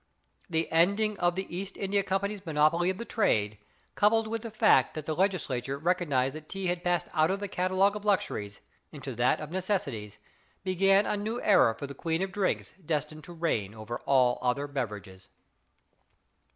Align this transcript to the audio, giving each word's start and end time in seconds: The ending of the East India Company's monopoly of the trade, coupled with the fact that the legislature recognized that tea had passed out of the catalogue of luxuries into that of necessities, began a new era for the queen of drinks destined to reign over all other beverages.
The 0.49 0.67
ending 0.71 1.15
of 1.19 1.35
the 1.35 1.45
East 1.55 1.77
India 1.77 2.01
Company's 2.01 2.43
monopoly 2.43 2.89
of 2.89 2.97
the 2.97 3.05
trade, 3.05 3.59
coupled 3.93 4.27
with 4.27 4.41
the 4.41 4.49
fact 4.49 4.95
that 4.95 5.05
the 5.05 5.13
legislature 5.13 5.77
recognized 5.77 6.33
that 6.33 6.49
tea 6.49 6.65
had 6.65 6.83
passed 6.83 7.07
out 7.13 7.29
of 7.29 7.39
the 7.39 7.47
catalogue 7.47 7.95
of 7.95 8.03
luxuries 8.03 8.61
into 8.91 9.13
that 9.13 9.39
of 9.39 9.51
necessities, 9.51 10.17
began 10.63 11.05
a 11.05 11.15
new 11.15 11.39
era 11.43 11.75
for 11.75 11.85
the 11.85 11.93
queen 11.93 12.23
of 12.23 12.31
drinks 12.31 12.73
destined 12.83 13.23
to 13.25 13.33
reign 13.33 13.75
over 13.75 13.99
all 14.07 14.39
other 14.41 14.65
beverages. 14.65 15.29